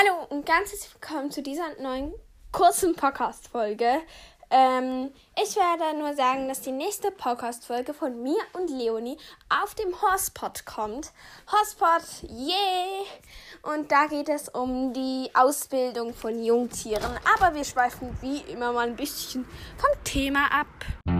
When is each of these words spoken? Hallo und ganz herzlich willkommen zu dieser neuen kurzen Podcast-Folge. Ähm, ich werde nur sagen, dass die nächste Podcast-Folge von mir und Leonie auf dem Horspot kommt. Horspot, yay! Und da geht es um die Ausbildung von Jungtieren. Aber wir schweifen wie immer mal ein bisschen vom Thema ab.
Hallo 0.00 0.24
und 0.30 0.46
ganz 0.46 0.70
herzlich 0.70 0.94
willkommen 0.94 1.30
zu 1.30 1.42
dieser 1.42 1.78
neuen 1.78 2.14
kurzen 2.52 2.94
Podcast-Folge. 2.94 4.00
Ähm, 4.48 5.10
ich 5.36 5.56
werde 5.56 5.98
nur 5.98 6.14
sagen, 6.14 6.48
dass 6.48 6.62
die 6.62 6.72
nächste 6.72 7.10
Podcast-Folge 7.10 7.92
von 7.92 8.22
mir 8.22 8.38
und 8.54 8.70
Leonie 8.70 9.18
auf 9.50 9.74
dem 9.74 10.00
Horspot 10.00 10.64
kommt. 10.64 11.12
Horspot, 11.52 12.30
yay! 12.30 13.04
Und 13.60 13.92
da 13.92 14.06
geht 14.06 14.30
es 14.30 14.48
um 14.48 14.94
die 14.94 15.28
Ausbildung 15.34 16.14
von 16.14 16.42
Jungtieren. 16.42 17.18
Aber 17.36 17.54
wir 17.54 17.64
schweifen 17.64 18.16
wie 18.22 18.38
immer 18.50 18.72
mal 18.72 18.86
ein 18.86 18.96
bisschen 18.96 19.44
vom 19.76 20.04
Thema 20.04 20.46
ab. 20.46 21.19